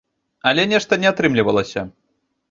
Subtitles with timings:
[0.51, 1.83] Але нешта не атрымлівалася.